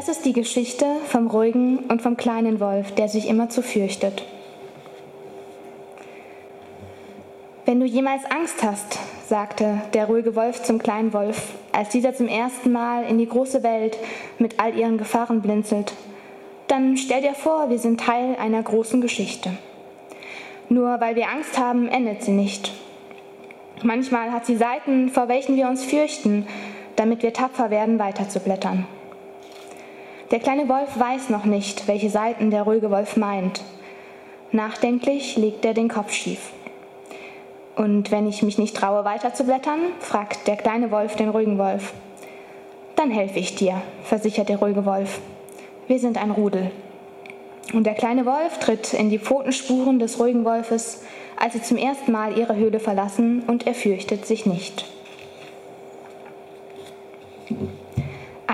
Das 0.00 0.08
ist 0.08 0.24
die 0.24 0.32
Geschichte 0.32 0.86
vom 1.08 1.26
ruhigen 1.26 1.80
und 1.90 2.00
vom 2.00 2.16
kleinen 2.16 2.58
Wolf, 2.58 2.92
der 2.92 3.06
sich 3.06 3.28
immer 3.28 3.50
zu 3.50 3.62
fürchtet. 3.62 4.24
Wenn 7.66 7.80
du 7.80 7.84
jemals 7.84 8.24
Angst 8.24 8.62
hast, 8.62 8.98
sagte 9.28 9.82
der 9.92 10.06
ruhige 10.06 10.34
Wolf 10.36 10.62
zum 10.62 10.78
kleinen 10.78 11.12
Wolf, 11.12 11.52
als 11.72 11.90
dieser 11.90 12.14
zum 12.14 12.28
ersten 12.28 12.72
Mal 12.72 13.04
in 13.04 13.18
die 13.18 13.28
große 13.28 13.62
Welt 13.62 13.98
mit 14.38 14.58
all 14.58 14.74
ihren 14.74 14.96
Gefahren 14.96 15.42
blinzelt, 15.42 15.92
dann 16.66 16.96
stell 16.96 17.20
dir 17.20 17.34
vor, 17.34 17.68
wir 17.68 17.78
sind 17.78 18.00
Teil 18.00 18.36
einer 18.36 18.62
großen 18.62 19.02
Geschichte. 19.02 19.50
Nur 20.70 20.98
weil 21.02 21.14
wir 21.14 21.28
Angst 21.28 21.58
haben, 21.58 21.88
endet 21.88 22.22
sie 22.22 22.32
nicht. 22.32 22.72
Manchmal 23.82 24.32
hat 24.32 24.46
sie 24.46 24.56
Seiten, 24.56 25.10
vor 25.10 25.28
welchen 25.28 25.56
wir 25.56 25.68
uns 25.68 25.84
fürchten, 25.84 26.46
damit 26.96 27.22
wir 27.22 27.34
tapfer 27.34 27.68
werden, 27.68 27.98
weiterzublättern. 27.98 28.86
Der 30.30 30.38
kleine 30.38 30.68
Wolf 30.68 30.96
weiß 30.96 31.28
noch 31.30 31.44
nicht, 31.44 31.88
welche 31.88 32.08
Seiten 32.08 32.52
der 32.52 32.62
ruhige 32.62 32.90
Wolf 32.92 33.16
meint. 33.16 33.62
Nachdenklich 34.52 35.36
legt 35.36 35.64
er 35.64 35.74
den 35.74 35.88
Kopf 35.88 36.12
schief. 36.12 36.50
Und 37.74 38.12
wenn 38.12 38.28
ich 38.28 38.42
mich 38.42 38.56
nicht 38.56 38.76
traue, 38.76 39.04
weiterzublättern, 39.04 39.80
fragt 39.98 40.46
der 40.46 40.56
kleine 40.56 40.92
Wolf 40.92 41.16
den 41.16 41.30
ruhigen 41.30 41.58
Wolf. 41.58 41.92
Dann 42.94 43.10
helfe 43.10 43.40
ich 43.40 43.56
dir, 43.56 43.82
versichert 44.04 44.48
der 44.48 44.58
ruhige 44.58 44.84
Wolf. 44.84 45.20
Wir 45.88 45.98
sind 45.98 46.16
ein 46.16 46.30
Rudel. 46.30 46.70
Und 47.72 47.84
der 47.84 47.94
kleine 47.94 48.24
Wolf 48.24 48.58
tritt 48.58 48.94
in 48.94 49.10
die 49.10 49.18
Pfotenspuren 49.18 49.98
des 49.98 50.20
ruhigen 50.20 50.44
Wolfes, 50.44 51.02
als 51.36 51.54
sie 51.54 51.62
zum 51.62 51.76
ersten 51.76 52.12
Mal 52.12 52.38
ihre 52.38 52.54
Höhle 52.54 52.78
verlassen, 52.78 53.42
und 53.48 53.66
er 53.66 53.74
fürchtet 53.74 54.26
sich 54.26 54.46
nicht. 54.46 54.84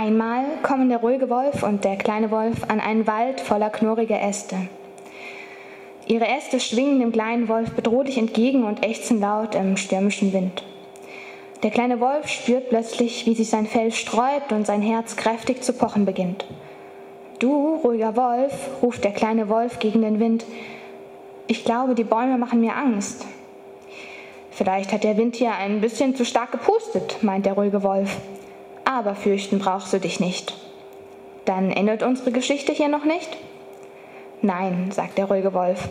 Einmal 0.07 0.45
kommen 0.63 0.89
der 0.89 0.99
ruhige 0.99 1.29
Wolf 1.31 1.65
und 1.65 1.85
der 1.85 1.97
kleine 1.97 2.31
Wolf 2.31 2.63
an 2.69 2.79
einen 2.79 3.09
Wald 3.09 3.41
voller 3.41 3.71
knurriger 3.71 4.21
Äste. 4.23 4.57
Ihre 6.07 6.29
Äste 6.29 6.61
schwingen 6.61 7.01
dem 7.01 7.11
kleinen 7.11 7.49
Wolf 7.49 7.73
bedrohlich 7.73 8.17
entgegen 8.17 8.63
und 8.63 8.87
ächzen 8.87 9.19
laut 9.19 9.57
im 9.57 9.77
stürmischen 9.77 10.33
Wind. 10.33 10.63
Der 11.65 11.73
kleine 11.73 11.99
Wolf 11.99 12.29
spürt 12.29 12.69
plötzlich, 12.69 13.27
wie 13.27 13.35
sich 13.35 13.51
sein 13.51 13.67
Fell 13.67 13.91
sträubt 13.91 14.53
und 14.53 14.65
sein 14.65 14.81
Herz 14.81 15.17
kräftig 15.17 15.65
zu 15.65 15.73
pochen 15.73 16.05
beginnt. 16.05 16.47
Du, 17.41 17.75
ruhiger 17.83 18.15
Wolf, 18.15 18.55
ruft 18.83 19.03
der 19.03 19.13
kleine 19.13 19.49
Wolf 19.49 19.81
gegen 19.81 20.03
den 20.03 20.21
Wind, 20.21 20.45
ich 21.49 21.65
glaube, 21.65 21.97
die 21.97 22.05
Bäume 22.05 22.39
machen 22.39 22.61
mir 22.61 22.77
Angst. 22.77 23.27
Vielleicht 24.53 24.93
hat 24.93 25.03
der 25.03 25.17
Wind 25.17 25.35
hier 25.35 25.57
ein 25.57 25.81
bisschen 25.81 26.15
zu 26.15 26.25
stark 26.25 26.53
gepustet, 26.53 27.17
meint 27.23 27.45
der 27.45 27.55
ruhige 27.55 27.83
Wolf 27.83 28.17
aber 28.97 29.15
fürchten 29.15 29.59
brauchst 29.59 29.93
du 29.93 30.01
dich 30.01 30.21
nicht. 30.21 30.55
Dann 31.45 31.71
endet 31.71 32.03
unsere 32.03 32.33
Geschichte 32.33 32.73
hier 32.73 32.89
noch 32.89 33.05
nicht? 33.05 33.37
Nein, 34.43 34.91
sagt 34.91 35.19
der 35.19 35.27
ruhige 35.27 35.55
Wolf. 35.55 35.89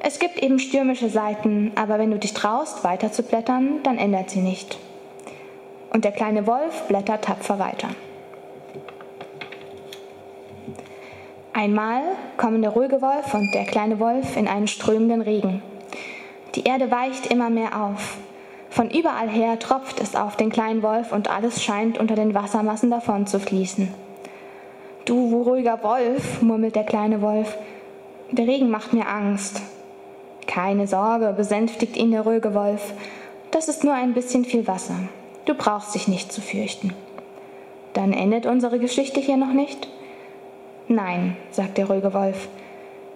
Es 0.00 0.18
gibt 0.18 0.42
eben 0.42 0.58
stürmische 0.58 1.10
Seiten, 1.10 1.72
aber 1.74 1.98
wenn 1.98 2.10
du 2.10 2.18
dich 2.18 2.32
traust, 2.32 2.84
weiter 2.84 3.12
zu 3.12 3.22
blättern, 3.22 3.82
dann 3.82 3.98
ändert 3.98 4.30
sie 4.30 4.40
nicht. 4.40 4.78
Und 5.92 6.04
der 6.04 6.12
kleine 6.12 6.46
Wolf 6.46 6.82
blättert 6.88 7.24
tapfer 7.24 7.58
weiter. 7.58 7.88
Einmal 11.52 12.02
kommen 12.36 12.62
der 12.62 12.70
ruhige 12.70 13.02
Wolf 13.02 13.34
und 13.34 13.52
der 13.54 13.64
kleine 13.64 14.00
Wolf 14.00 14.36
in 14.36 14.48
einen 14.48 14.68
strömenden 14.68 15.20
Regen. 15.20 15.62
Die 16.54 16.64
Erde 16.64 16.90
weicht 16.90 17.26
immer 17.26 17.50
mehr 17.50 17.82
auf. 17.82 18.16
Von 18.70 18.88
überall 18.88 19.28
her 19.28 19.58
tropft 19.58 20.00
es 20.00 20.14
auf 20.14 20.36
den 20.36 20.50
kleinen 20.50 20.82
Wolf 20.82 21.12
und 21.12 21.28
alles 21.28 21.62
scheint 21.62 21.98
unter 21.98 22.14
den 22.14 22.34
Wassermassen 22.34 22.90
davon 22.90 23.26
zu 23.26 23.40
fließen. 23.40 23.92
Du 25.04 25.42
ruhiger 25.42 25.82
Wolf, 25.82 26.40
murmelt 26.40 26.76
der 26.76 26.84
kleine 26.84 27.20
Wolf, 27.20 27.58
der 28.30 28.46
Regen 28.46 28.70
macht 28.70 28.92
mir 28.92 29.08
Angst. 29.08 29.60
Keine 30.46 30.86
Sorge, 30.86 31.34
besänftigt 31.36 31.96
ihn 31.96 32.12
der 32.12 32.22
ruhige 32.22 32.54
Wolf, 32.54 32.94
das 33.50 33.68
ist 33.68 33.82
nur 33.82 33.94
ein 33.94 34.14
bisschen 34.14 34.44
viel 34.44 34.68
Wasser. 34.68 34.94
Du 35.46 35.54
brauchst 35.54 35.96
dich 35.96 36.06
nicht 36.06 36.32
zu 36.32 36.40
fürchten. 36.40 36.94
Dann 37.92 38.12
endet 38.12 38.46
unsere 38.46 38.78
Geschichte 38.78 39.18
hier 39.18 39.36
noch 39.36 39.52
nicht? 39.52 39.88
Nein, 40.86 41.36
sagt 41.50 41.76
der 41.76 41.86
ruhige 41.86 42.14
Wolf, 42.14 42.48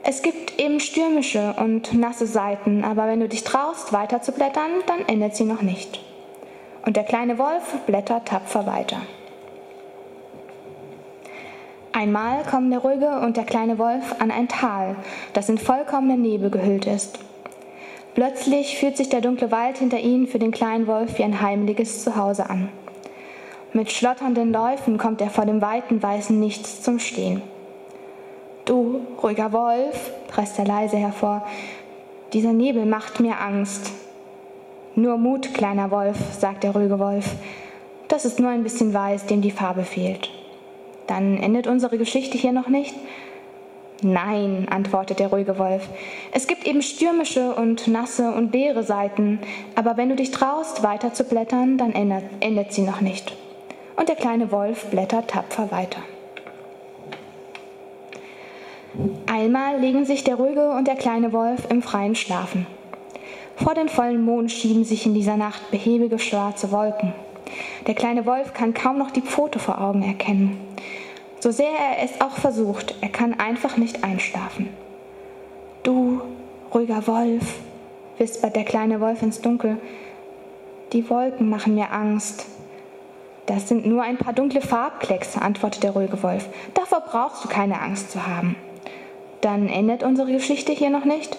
es 0.06 0.20
gibt 0.20 0.60
eben 0.60 0.80
stürmische 0.80 1.54
und 1.58 1.94
nasse 1.94 2.26
Seiten, 2.26 2.84
aber 2.84 3.06
wenn 3.06 3.20
du 3.20 3.28
dich 3.28 3.42
traust, 3.42 3.92
weiter 3.92 4.20
zu 4.20 4.32
blättern, 4.32 4.70
dann 4.86 5.00
endet 5.06 5.34
sie 5.34 5.44
noch 5.44 5.62
nicht. 5.62 6.00
Und 6.84 6.96
der 6.96 7.04
kleine 7.04 7.38
Wolf 7.38 7.74
blättert 7.86 8.28
tapfer 8.28 8.66
weiter. 8.66 8.98
Einmal 11.92 12.42
kommen 12.42 12.70
der 12.70 12.80
ruhige 12.80 13.20
und 13.20 13.38
der 13.38 13.44
kleine 13.44 13.78
Wolf 13.78 14.16
an 14.18 14.30
ein 14.30 14.48
Tal, 14.48 14.96
das 15.32 15.48
in 15.48 15.56
vollkommenen 15.56 16.20
Nebel 16.20 16.50
gehüllt 16.50 16.86
ist. 16.86 17.18
Plötzlich 18.14 18.76
fühlt 18.78 18.96
sich 18.98 19.08
der 19.08 19.22
dunkle 19.22 19.50
Wald 19.50 19.78
hinter 19.78 19.98
ihnen 19.98 20.26
für 20.26 20.38
den 20.38 20.50
kleinen 20.50 20.86
Wolf 20.86 21.18
wie 21.18 21.24
ein 21.24 21.40
heimliches 21.40 22.04
Zuhause 22.04 22.50
an. 22.50 22.68
Mit 23.72 23.90
schlotternden 23.90 24.52
Läufen 24.52 24.98
kommt 24.98 25.20
er 25.20 25.30
vor 25.30 25.46
dem 25.46 25.62
weiten 25.62 26.02
weißen 26.02 26.38
Nichts 26.38 26.82
zum 26.82 26.98
Stehen. 26.98 27.42
Ruhiger 29.24 29.54
Wolf, 29.54 30.10
presst 30.28 30.58
er 30.58 30.66
leise 30.66 30.98
hervor, 30.98 31.46
dieser 32.34 32.52
Nebel 32.52 32.84
macht 32.84 33.20
mir 33.20 33.40
Angst. 33.40 33.90
Nur 34.96 35.16
Mut, 35.16 35.54
kleiner 35.54 35.90
Wolf, 35.90 36.18
sagt 36.38 36.62
der 36.62 36.72
ruhige 36.72 36.98
Wolf. 36.98 37.34
Das 38.08 38.26
ist 38.26 38.38
nur 38.38 38.50
ein 38.50 38.62
bisschen 38.62 38.92
Weiß, 38.92 39.24
dem 39.24 39.40
die 39.40 39.50
Farbe 39.50 39.84
fehlt. 39.84 40.28
Dann 41.06 41.38
endet 41.38 41.66
unsere 41.66 41.96
Geschichte 41.96 42.36
hier 42.36 42.52
noch 42.52 42.68
nicht? 42.68 42.94
Nein, 44.02 44.66
antwortet 44.68 45.20
der 45.20 45.28
ruhige 45.28 45.58
Wolf. 45.58 45.88
Es 46.32 46.46
gibt 46.46 46.66
eben 46.66 46.82
stürmische 46.82 47.54
und 47.54 47.88
nasse 47.88 48.30
und 48.30 48.52
leere 48.52 48.82
Seiten, 48.82 49.40
aber 49.74 49.96
wenn 49.96 50.10
du 50.10 50.16
dich 50.16 50.32
traust, 50.32 50.82
weiter 50.82 51.14
zu 51.14 51.24
blättern, 51.24 51.78
dann 51.78 51.92
endet, 51.92 52.24
endet 52.40 52.74
sie 52.74 52.82
noch 52.82 53.00
nicht. 53.00 53.34
Und 53.96 54.10
der 54.10 54.16
kleine 54.16 54.52
Wolf 54.52 54.90
blättert 54.90 55.30
tapfer 55.30 55.70
weiter. 55.70 56.00
Einmal 59.26 59.80
legen 59.80 60.04
sich 60.04 60.22
der 60.22 60.36
ruhige 60.36 60.70
und 60.70 60.86
der 60.86 60.94
kleine 60.94 61.32
Wolf 61.32 61.66
im 61.68 61.82
freien 61.82 62.14
Schlafen. 62.14 62.66
Vor 63.56 63.74
den 63.74 63.88
vollen 63.88 64.24
Mond 64.24 64.52
schieben 64.52 64.84
sich 64.84 65.06
in 65.06 65.14
dieser 65.14 65.36
Nacht 65.36 65.70
behäbige 65.70 66.18
schwarze 66.18 66.70
Wolken. 66.70 67.12
Der 67.86 67.94
kleine 67.94 68.26
Wolf 68.26 68.52
kann 68.52 68.74
kaum 68.74 68.98
noch 68.98 69.10
die 69.10 69.20
Pfote 69.20 69.58
vor 69.58 69.80
Augen 69.80 70.02
erkennen. 70.02 70.58
So 71.40 71.50
sehr 71.50 71.70
er 71.70 72.04
es 72.04 72.20
auch 72.20 72.36
versucht, 72.36 72.94
er 73.00 73.10
kann 73.10 73.38
einfach 73.38 73.76
nicht 73.76 74.02
einschlafen. 74.02 74.68
Du, 75.82 76.22
ruhiger 76.72 77.06
Wolf, 77.06 77.60
wispert 78.18 78.56
der 78.56 78.64
kleine 78.64 79.00
Wolf 79.00 79.22
ins 79.22 79.40
Dunkel, 79.40 79.76
die 80.92 81.08
Wolken 81.10 81.48
machen 81.48 81.74
mir 81.74 81.92
Angst. 81.92 82.46
Das 83.46 83.68
sind 83.68 83.86
nur 83.86 84.02
ein 84.02 84.16
paar 84.16 84.32
dunkle 84.32 84.62
Farbklecks, 84.62 85.36
antwortet 85.36 85.82
der 85.82 85.90
ruhige 85.90 86.22
Wolf. 86.22 86.48
Davor 86.72 87.00
brauchst 87.00 87.44
du 87.44 87.48
keine 87.48 87.80
Angst 87.80 88.10
zu 88.10 88.26
haben. 88.26 88.56
Dann 89.44 89.68
endet 89.68 90.02
unsere 90.02 90.32
Geschichte 90.32 90.72
hier 90.72 90.88
noch 90.88 91.04
nicht? 91.04 91.36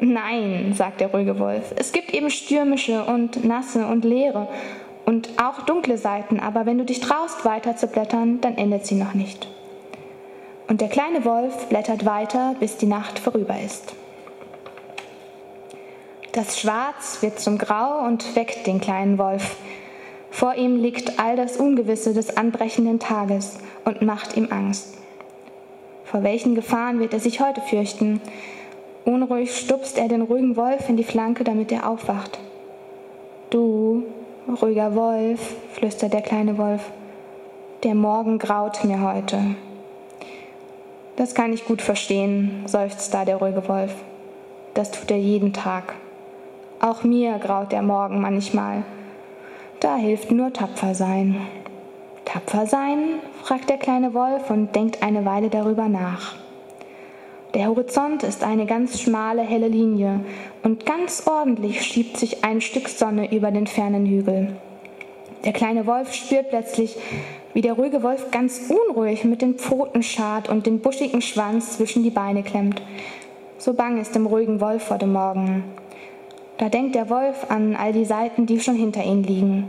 Nein, 0.00 0.72
sagt 0.74 1.00
der 1.00 1.12
ruhige 1.12 1.38
Wolf. 1.38 1.72
Es 1.76 1.92
gibt 1.92 2.12
eben 2.12 2.30
stürmische 2.30 3.04
und 3.04 3.44
nasse 3.44 3.86
und 3.86 4.04
leere 4.04 4.48
und 5.06 5.28
auch 5.40 5.62
dunkle 5.62 5.98
Seiten, 5.98 6.40
aber 6.40 6.66
wenn 6.66 6.78
du 6.78 6.84
dich 6.84 6.98
traust, 6.98 7.44
weiter 7.44 7.76
zu 7.76 7.86
blättern, 7.86 8.40
dann 8.40 8.56
endet 8.56 8.86
sie 8.86 8.96
noch 8.96 9.14
nicht. 9.14 9.46
Und 10.66 10.80
der 10.80 10.88
kleine 10.88 11.24
Wolf 11.24 11.68
blättert 11.68 12.04
weiter, 12.04 12.56
bis 12.58 12.76
die 12.76 12.86
Nacht 12.86 13.20
vorüber 13.20 13.54
ist. 13.64 13.94
Das 16.32 16.58
Schwarz 16.58 17.22
wird 17.22 17.38
zum 17.38 17.56
Grau 17.56 18.04
und 18.04 18.34
weckt 18.34 18.66
den 18.66 18.80
kleinen 18.80 19.16
Wolf. 19.16 19.54
Vor 20.32 20.56
ihm 20.56 20.74
liegt 20.74 21.20
all 21.20 21.36
das 21.36 21.56
Ungewisse 21.56 22.14
des 22.14 22.36
anbrechenden 22.36 22.98
Tages 22.98 23.60
und 23.84 24.02
macht 24.02 24.36
ihm 24.36 24.48
Angst. 24.50 24.98
Vor 26.10 26.22
welchen 26.22 26.54
Gefahren 26.54 27.00
wird 27.00 27.12
er 27.12 27.20
sich 27.20 27.40
heute 27.40 27.60
fürchten? 27.60 28.22
Unruhig 29.04 29.54
stupst 29.54 29.98
er 29.98 30.08
den 30.08 30.22
ruhigen 30.22 30.56
Wolf 30.56 30.88
in 30.88 30.96
die 30.96 31.04
Flanke, 31.04 31.44
damit 31.44 31.70
er 31.70 31.88
aufwacht. 31.88 32.38
Du, 33.50 34.04
ruhiger 34.60 34.94
Wolf, 34.94 35.56
flüstert 35.74 36.14
der 36.14 36.22
kleine 36.22 36.56
Wolf, 36.56 36.82
der 37.84 37.94
Morgen 37.94 38.38
graut 38.38 38.84
mir 38.84 39.02
heute. 39.02 39.38
Das 41.16 41.34
kann 41.34 41.52
ich 41.52 41.66
gut 41.66 41.82
verstehen, 41.82 42.62
seufzt 42.64 43.12
da 43.12 43.26
der 43.26 43.36
ruhige 43.36 43.68
Wolf. 43.68 43.94
Das 44.72 44.90
tut 44.90 45.10
er 45.10 45.18
jeden 45.18 45.52
Tag. 45.52 45.94
Auch 46.80 47.04
mir 47.04 47.38
graut 47.38 47.70
der 47.70 47.82
Morgen 47.82 48.22
manchmal. 48.22 48.82
Da 49.80 49.96
hilft 49.96 50.30
nur 50.30 50.54
tapfer 50.54 50.94
sein. 50.94 51.36
Tapfer 52.28 52.66
sein? 52.66 53.20
fragt 53.42 53.70
der 53.70 53.78
kleine 53.78 54.12
Wolf 54.12 54.50
und 54.50 54.76
denkt 54.76 55.02
eine 55.02 55.24
Weile 55.24 55.48
darüber 55.48 55.88
nach. 55.88 56.36
Der 57.54 57.68
Horizont 57.68 58.22
ist 58.22 58.44
eine 58.44 58.66
ganz 58.66 59.00
schmale, 59.00 59.40
helle 59.40 59.68
Linie 59.68 60.20
und 60.62 60.84
ganz 60.84 61.26
ordentlich 61.26 61.80
schiebt 61.80 62.18
sich 62.18 62.44
ein 62.44 62.60
Stück 62.60 62.90
Sonne 62.90 63.32
über 63.34 63.50
den 63.50 63.66
fernen 63.66 64.04
Hügel. 64.04 64.54
Der 65.46 65.54
kleine 65.54 65.86
Wolf 65.86 66.12
spürt 66.12 66.50
plötzlich, 66.50 66.98
wie 67.54 67.62
der 67.62 67.72
ruhige 67.72 68.02
Wolf 68.02 68.30
ganz 68.30 68.68
unruhig 68.68 69.24
mit 69.24 69.40
den 69.40 69.54
Pfoten 69.54 70.02
schart 70.02 70.50
und 70.50 70.66
den 70.66 70.80
buschigen 70.80 71.22
Schwanz 71.22 71.78
zwischen 71.78 72.02
die 72.02 72.10
Beine 72.10 72.42
klemmt. 72.42 72.82
So 73.56 73.72
bang 73.72 73.98
ist 73.98 74.14
dem 74.14 74.26
ruhigen 74.26 74.60
Wolf 74.60 74.82
vor 74.82 74.98
dem 74.98 75.14
Morgen. 75.14 75.64
Da 76.58 76.68
denkt 76.68 76.94
der 76.94 77.08
Wolf 77.08 77.46
an 77.48 77.74
all 77.74 77.94
die 77.94 78.04
Seiten, 78.04 78.44
die 78.44 78.60
schon 78.60 78.74
hinter 78.74 79.02
ihm 79.02 79.22
liegen. 79.22 79.68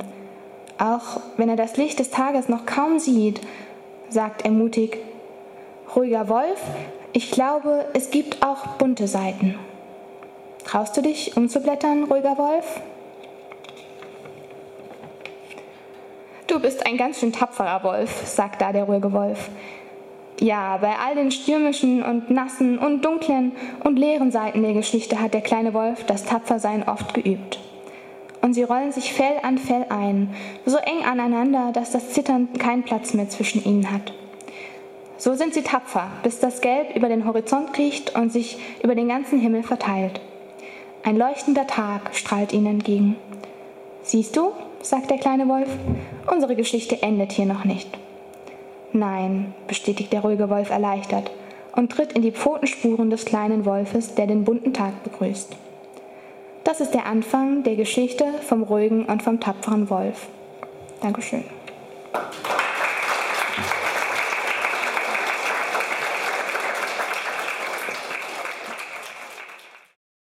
Auch 0.80 1.20
wenn 1.36 1.50
er 1.50 1.58
das 1.58 1.76
Licht 1.76 2.00
des 2.00 2.10
Tages 2.10 2.48
noch 2.48 2.66
kaum 2.66 3.00
sieht, 3.00 3.42
sagt 4.10 4.46
er 4.46 4.52
mutig, 4.52 4.98
Ruhiger 5.96 6.30
Wolf, 6.30 6.62
ich 7.14 7.32
glaube, 7.32 7.86
es 7.94 8.12
gibt 8.12 8.46
auch 8.46 8.66
bunte 8.78 9.08
Seiten. 9.08 9.60
Traust 10.64 10.96
du 10.96 11.02
dich 11.02 11.36
umzublättern, 11.36 12.06
ruhiger 12.06 12.38
Wolf? 12.38 12.82
Du 16.48 16.60
bist 16.60 16.86
ein 16.86 16.96
ganz 16.98 17.20
schön 17.20 17.34
tapferer 17.34 17.84
Wolf, 17.84 18.26
sagt 18.26 18.62
da 18.62 18.72
der 18.72 18.86
ruhige 18.86 19.12
Wolf. 19.12 19.50
Ja, 20.40 20.78
bei 20.78 20.96
all 20.96 21.16
den 21.16 21.32
stürmischen 21.32 22.04
und 22.04 22.30
nassen 22.30 22.78
und 22.80 23.04
dunklen 23.04 23.52
und 23.84 24.00
leeren 24.00 24.32
Seiten 24.32 24.62
der 24.62 24.74
Geschichte 24.74 25.20
hat 25.20 25.34
der 25.34 25.42
kleine 25.42 25.74
Wolf 25.74 26.06
das 26.06 26.24
Tapfersein 26.24 26.88
oft 26.88 27.14
geübt. 27.14 27.60
Und 28.42 28.54
sie 28.54 28.64
rollen 28.64 28.92
sich 28.92 29.14
Fell 29.14 29.38
an 29.44 29.58
Fell 29.58 29.86
ein, 29.90 30.34
so 30.66 30.78
eng 30.78 31.04
aneinander, 31.04 31.72
dass 31.74 31.92
das 31.92 32.12
Zittern 32.12 32.54
keinen 32.54 32.84
Platz 32.84 33.14
mehr 33.14 33.30
zwischen 33.30 33.64
ihnen 33.64 33.92
hat. 33.92 34.14
So 35.18 35.36
sind 35.36 35.54
sie 35.54 35.64
tapfer, 35.64 36.08
bis 36.24 36.40
das 36.40 36.62
Gelb 36.62 36.96
über 36.96 37.10
den 37.10 37.26
Horizont 37.26 37.74
kriecht 37.74 38.16
und 38.16 38.32
sich 38.32 38.58
über 38.82 38.96
den 38.96 39.10
ganzen 39.10 39.40
Himmel 39.40 39.64
verteilt. 39.64 40.22
Ein 41.04 41.18
leuchtender 41.18 41.68
Tag 41.68 42.16
strahlt 42.16 42.54
ihnen 42.54 42.68
entgegen. 42.68 43.18
Siehst 44.04 44.38
du, 44.38 44.54
sagt 44.82 45.12
der 45.12 45.18
kleine 45.18 45.48
Wolf, 45.50 45.70
unsere 46.32 46.56
Geschichte 46.56 47.02
endet 47.02 47.34
hier 47.34 47.46
noch 47.46 47.66
nicht. 47.66 47.90
Nein, 48.94 49.54
bestätigt 49.68 50.14
der 50.14 50.22
ruhige 50.22 50.50
Wolf 50.50 50.70
erleichtert 50.70 51.32
und 51.76 51.92
tritt 51.92 52.14
in 52.14 52.22
die 52.22 52.32
Pfotenspuren 52.32 53.10
des 53.10 53.26
kleinen 53.26 53.66
Wolfes, 53.66 54.16
der 54.16 54.28
den 54.28 54.46
bunten 54.46 54.74
Tag 54.74 55.04
begrüßt. 55.04 55.56
Das 56.70 56.82
ist 56.82 56.94
der 56.94 57.08
Anfang 57.08 57.64
der 57.64 57.76
Geschichte 57.76 58.26
vom 58.48 58.62
ruhigen 58.62 59.06
und 59.06 59.24
vom 59.24 59.40
tapferen 59.40 59.90
Wolf. 59.90 60.28
Dankeschön. 61.02 61.44